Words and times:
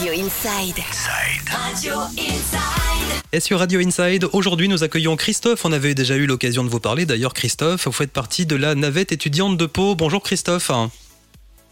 Radio 0.00 0.14
Inside. 0.14 0.78
Radio 1.50 1.94
Inside. 2.16 3.22
Et 3.32 3.40
sur 3.40 3.58
Radio 3.58 3.80
Inside, 3.80 4.28
aujourd'hui 4.32 4.66
nous 4.66 4.82
accueillons 4.82 5.14
Christophe. 5.14 5.66
On 5.66 5.72
avait 5.72 5.94
déjà 5.94 6.16
eu 6.16 6.24
l'occasion 6.24 6.64
de 6.64 6.70
vous 6.70 6.80
parler. 6.80 7.04
D'ailleurs, 7.04 7.34
Christophe, 7.34 7.84
vous 7.84 7.92
faites 7.92 8.10
partie 8.10 8.46
de 8.46 8.56
la 8.56 8.74
navette 8.74 9.12
étudiante 9.12 9.58
de 9.58 9.66
Pau. 9.66 9.96
Bonjour 9.96 10.22
Christophe. 10.22 10.70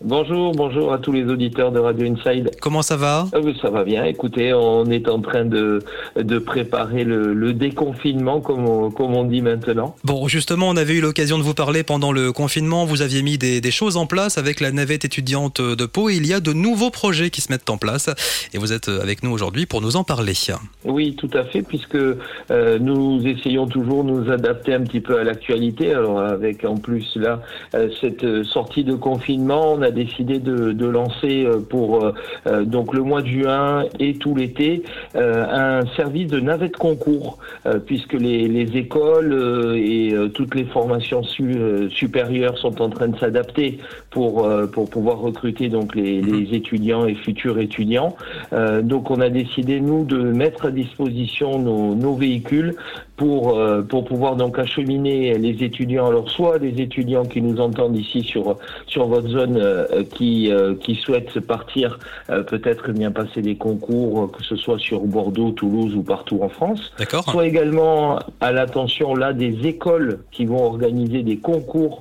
Bonjour, 0.00 0.52
bonjour 0.52 0.92
à 0.92 0.98
tous 0.98 1.10
les 1.10 1.24
auditeurs 1.24 1.72
de 1.72 1.80
Radio 1.80 2.06
Inside. 2.06 2.52
Comment 2.60 2.82
ça 2.82 2.96
va? 2.96 3.26
Oui, 3.42 3.56
ça 3.60 3.68
va 3.68 3.82
bien. 3.82 4.04
Écoutez, 4.04 4.54
on 4.54 4.86
est 4.86 5.08
en 5.08 5.20
train 5.20 5.44
de, 5.44 5.80
de 6.16 6.38
préparer 6.38 7.02
le, 7.02 7.34
le 7.34 7.52
déconfinement, 7.52 8.40
comme 8.40 8.68
on, 8.68 8.92
comme 8.92 9.16
on 9.16 9.24
dit 9.24 9.42
maintenant. 9.42 9.96
Bon, 10.04 10.28
justement, 10.28 10.68
on 10.68 10.76
avait 10.76 10.94
eu 10.94 11.00
l'occasion 11.00 11.36
de 11.36 11.42
vous 11.42 11.52
parler 11.52 11.82
pendant 11.82 12.12
le 12.12 12.32
confinement. 12.32 12.84
Vous 12.84 13.02
aviez 13.02 13.22
mis 13.22 13.38
des, 13.38 13.60
des 13.60 13.70
choses 13.72 13.96
en 13.96 14.06
place 14.06 14.38
avec 14.38 14.60
la 14.60 14.70
navette 14.70 15.04
étudiante 15.04 15.60
de 15.60 15.86
Pau 15.86 16.08
et 16.10 16.14
il 16.14 16.28
y 16.28 16.32
a 16.32 16.38
de 16.38 16.52
nouveaux 16.52 16.90
projets 16.90 17.30
qui 17.30 17.40
se 17.40 17.50
mettent 17.50 17.68
en 17.68 17.76
place. 17.76 18.08
Et 18.54 18.58
vous 18.58 18.72
êtes 18.72 18.88
avec 18.88 19.24
nous 19.24 19.32
aujourd'hui 19.32 19.66
pour 19.66 19.80
nous 19.80 19.96
en 19.96 20.04
parler. 20.04 20.34
Oui, 20.84 21.16
tout 21.16 21.30
à 21.32 21.42
fait, 21.42 21.62
puisque 21.62 21.96
euh, 21.96 22.78
nous 22.78 23.26
essayons 23.26 23.66
toujours 23.66 24.04
de 24.04 24.10
nous 24.10 24.30
adapter 24.30 24.74
un 24.74 24.82
petit 24.82 25.00
peu 25.00 25.18
à 25.18 25.24
l'actualité. 25.24 25.92
Alors, 25.92 26.20
avec 26.20 26.64
en 26.64 26.76
plus 26.76 27.16
là 27.16 27.42
euh, 27.74 27.88
cette 28.00 28.22
euh, 28.22 28.44
sortie 28.44 28.84
de 28.84 28.94
confinement, 28.94 29.72
on 29.72 29.82
a 29.82 29.87
décidé 29.90 30.38
de, 30.38 30.72
de 30.72 30.86
lancer 30.86 31.44
euh, 31.44 31.58
pour 31.60 32.02
euh, 32.04 32.12
euh, 32.46 32.64
donc 32.64 32.94
le 32.94 33.02
mois 33.02 33.22
de 33.22 33.28
juin 33.28 33.84
et 33.98 34.14
tout 34.14 34.34
l'été 34.34 34.82
un 35.14 35.84
service 35.96 36.28
de 36.28 36.40
navette 36.40 36.76
concours, 36.76 37.38
puisque 37.86 38.12
les, 38.14 38.48
les 38.48 38.76
écoles 38.76 39.76
et 39.76 40.14
toutes 40.34 40.54
les 40.54 40.64
formations 40.64 41.22
su- 41.22 41.88
supérieures 41.90 42.56
sont 42.58 42.80
en 42.80 42.88
train 42.90 43.08
de 43.08 43.18
s'adapter 43.18 43.78
pour 44.10 44.48
pour 44.72 44.90
pouvoir 44.90 45.18
recruter 45.20 45.68
donc 45.68 45.94
les, 45.94 46.20
les 46.20 46.54
étudiants 46.54 47.06
et 47.06 47.14
futurs 47.14 47.58
étudiants. 47.58 48.16
Donc 48.82 49.10
on 49.10 49.20
a 49.20 49.28
décidé 49.30 49.80
nous 49.80 50.04
de 50.04 50.18
mettre 50.18 50.66
à 50.66 50.70
disposition 50.70 51.58
nos, 51.58 51.94
nos 51.94 52.14
véhicules 52.14 52.74
pour 53.16 53.60
pour 53.88 54.04
pouvoir 54.04 54.36
donc 54.36 54.58
acheminer 54.58 55.36
les 55.38 55.62
étudiants. 55.64 56.06
Alors 56.06 56.30
soit 56.30 56.58
les 56.58 56.80
étudiants 56.80 57.24
qui 57.24 57.40
nous 57.42 57.60
entendent 57.60 57.96
ici 57.96 58.22
sur 58.22 58.56
sur 58.86 59.06
votre 59.06 59.28
zone 59.28 59.56
euh, 59.78 60.04
qui 60.04 60.50
euh, 60.50 60.74
qui 60.74 60.94
souhaitent 60.96 61.40
partir 61.40 61.98
euh, 62.30 62.42
peut-être 62.42 62.92
bien 62.92 63.10
passer 63.10 63.42
des 63.42 63.56
concours 63.56 64.24
euh, 64.24 64.26
que 64.26 64.42
ce 64.44 64.56
soit 64.56 64.78
sur 64.78 65.00
Bordeaux, 65.00 65.50
Toulouse 65.52 65.94
ou 65.94 66.02
partout 66.02 66.40
en 66.42 66.48
France 66.48 66.92
D'accord 66.98 67.24
soit 67.30 67.46
également 67.46 68.18
à 68.40 68.52
l'attention 68.52 69.14
là 69.14 69.32
des 69.32 69.66
écoles 69.66 70.20
qui 70.32 70.44
vont 70.46 70.64
organiser 70.64 71.22
des 71.22 71.38
concours 71.38 72.00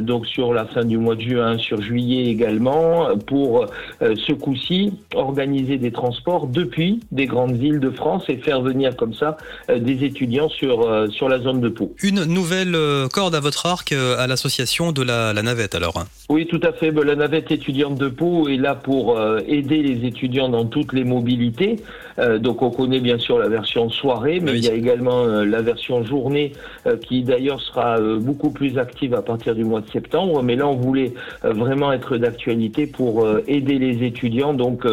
donc 0.00 0.26
sur 0.26 0.52
la 0.52 0.64
fin 0.66 0.84
du 0.84 0.96
mois 0.98 1.14
de 1.16 1.20
juin, 1.20 1.58
sur 1.58 1.80
juillet 1.82 2.26
également, 2.26 3.08
pour 3.26 3.66
ce 4.00 4.32
coup-ci 4.32 4.92
organiser 5.14 5.76
des 5.76 5.92
transports 5.92 6.46
depuis 6.46 7.00
des 7.12 7.26
grandes 7.26 7.56
villes 7.56 7.80
de 7.80 7.90
France 7.90 8.24
et 8.28 8.36
faire 8.36 8.62
venir 8.62 8.96
comme 8.96 9.14
ça 9.14 9.36
des 9.68 10.04
étudiants 10.04 10.48
sur 10.48 11.06
sur 11.10 11.28
la 11.28 11.38
zone 11.40 11.60
de 11.60 11.68
Pau. 11.68 11.94
Une 12.02 12.24
nouvelle 12.24 12.76
corde 13.12 13.34
à 13.34 13.40
votre 13.40 13.66
arc 13.66 13.92
à 13.92 14.26
l'association 14.26 14.92
de 14.92 15.02
la, 15.02 15.32
la 15.32 15.42
navette 15.42 15.74
alors. 15.74 16.04
Oui, 16.28 16.46
tout 16.46 16.60
à 16.62 16.72
fait. 16.72 16.90
Ben, 16.90 17.05
La 17.06 17.14
navette 17.14 17.52
étudiante 17.52 17.94
de 17.98 18.08
Pau 18.08 18.48
est 18.48 18.56
là 18.56 18.74
pour 18.74 19.16
euh, 19.16 19.38
aider 19.46 19.80
les 19.80 20.08
étudiants 20.08 20.48
dans 20.48 20.64
toutes 20.64 20.92
les 20.92 21.04
mobilités. 21.04 21.76
Euh, 22.18 22.38
donc 22.38 22.62
on 22.62 22.70
connaît 22.70 22.98
bien 22.98 23.16
sûr 23.18 23.38
la 23.38 23.48
version 23.48 23.88
soirée, 23.90 24.40
mais 24.42 24.50
Oui. 24.50 24.58
il 24.58 24.64
y 24.64 24.70
a 24.70 24.74
également 24.74 25.22
euh, 25.22 25.44
la 25.44 25.62
version 25.62 26.02
journée 26.02 26.52
qui 27.06 27.22
d'ailleurs 27.22 27.60
sera 27.60 28.00
beaucoup 28.00 28.50
plus 28.50 28.78
active 28.78 29.14
à 29.14 29.22
partir 29.22 29.54
du 29.54 29.64
mois 29.64 29.80
de 29.82 29.90
septembre. 29.90 30.42
Mais 30.42 30.56
là, 30.56 30.66
on 30.66 30.74
voulait 30.74 31.12
vraiment 31.42 31.92
être 31.92 32.16
d'actualité 32.16 32.86
pour 32.86 33.26
aider 33.46 33.78
les 33.78 34.04
étudiants 34.04 34.54
donc 34.54 34.86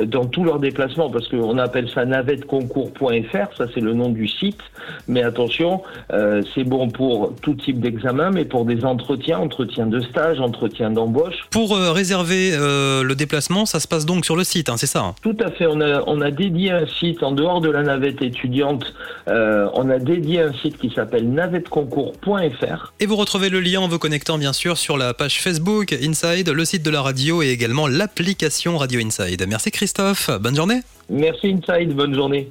dans 0.00 0.26
tous 0.26 0.44
leurs 0.44 0.60
déplacements, 0.60 1.10
parce 1.10 1.28
qu'on 1.28 1.58
appelle 1.58 1.88
ça 1.88 2.04
navetteconcours.fr, 2.04 3.56
ça 3.56 3.66
c'est 3.74 3.80
le 3.80 3.94
nom 3.94 4.10
du 4.10 4.28
site. 4.28 4.60
Mais 5.08 5.22
attention, 5.22 5.82
c'est 6.54 6.64
bon 6.64 6.88
pour 6.88 7.34
tout 7.42 7.54
type 7.54 7.80
d'examen, 7.80 8.30
mais 8.30 8.44
pour 8.44 8.64
des 8.64 8.84
entretiens, 8.84 9.38
entretiens 9.38 9.86
de 9.86 10.00
stage, 10.00 10.40
entretiens 10.40 10.90
d'embauche. 10.90 11.48
Pour 11.60 11.76
euh, 11.76 11.92
réserver 11.92 12.52
euh, 12.54 13.02
le 13.02 13.14
déplacement, 13.14 13.66
ça 13.66 13.80
se 13.80 13.86
passe 13.86 14.06
donc 14.06 14.24
sur 14.24 14.34
le 14.34 14.44
site, 14.44 14.70
hein, 14.70 14.78
c'est 14.78 14.86
ça 14.86 15.00
hein 15.00 15.14
Tout 15.20 15.36
à 15.44 15.50
fait. 15.50 15.66
On 15.66 15.82
a, 15.82 16.02
on 16.06 16.22
a 16.22 16.30
dédié 16.30 16.70
un 16.70 16.86
site 16.86 17.22
en 17.22 17.32
dehors 17.32 17.60
de 17.60 17.68
la 17.68 17.82
navette 17.82 18.22
étudiante. 18.22 18.94
euh, 19.28 19.68
on 19.74 19.90
a 19.90 19.98
dédié 19.98 20.40
un 20.40 20.54
site 20.54 20.78
qui 20.78 20.88
s'appelle 20.88 21.30
navetteconcours.fr. 21.30 22.94
Et 22.98 23.04
vous 23.04 23.16
retrouvez 23.16 23.50
le 23.50 23.60
lien 23.60 23.80
en 23.80 23.88
vous 23.88 23.98
connectant 23.98 24.38
bien 24.38 24.54
sûr 24.54 24.78
sur 24.78 24.96
la 24.96 25.12
page 25.12 25.42
Facebook 25.42 25.92
Inside, 25.92 26.48
le 26.48 26.64
site 26.64 26.82
de 26.82 26.90
la 26.90 27.02
radio 27.02 27.42
et 27.42 27.50
également 27.50 27.86
l'application 27.86 28.78
Radio 28.78 28.98
Inside. 28.98 29.44
Merci 29.46 29.70
Christophe, 29.70 30.30
bonne 30.40 30.56
journée 30.56 30.80
Merci 31.10 31.48
Inside. 31.48 31.94
Bonne 31.94 32.14
journée. 32.14 32.50